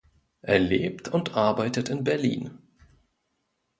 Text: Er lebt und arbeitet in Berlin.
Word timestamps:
Er 0.41 0.57
lebt 0.57 1.09
und 1.09 1.35
arbeitet 1.35 1.89
in 1.89 2.03
Berlin. 2.03 2.57